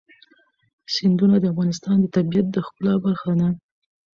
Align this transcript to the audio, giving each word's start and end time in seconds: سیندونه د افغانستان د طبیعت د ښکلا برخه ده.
سیندونه 0.93 1.35
د 1.39 1.45
افغانستان 1.53 1.97
د 2.01 2.05
طبیعت 2.15 2.47
د 2.51 2.57
ښکلا 2.65 2.93
برخه 3.05 3.31
ده. 3.39 3.49